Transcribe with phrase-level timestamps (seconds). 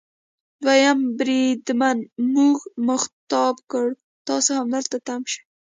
[0.63, 1.97] دوهم بریدمن
[2.33, 2.57] موږ
[2.87, 3.85] مخاطب کړ:
[4.27, 5.41] تاسو همدلته تم شئ.